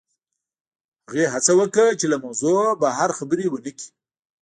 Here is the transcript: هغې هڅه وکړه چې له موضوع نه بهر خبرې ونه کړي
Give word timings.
هغې 1.07 1.25
هڅه 1.33 1.51
وکړه 1.59 1.91
چې 1.99 2.05
له 2.11 2.17
موضوع 2.23 2.55
نه 2.67 2.73
بهر 2.83 3.09
خبرې 3.17 3.45
ونه 3.49 3.71
کړي 3.77 3.85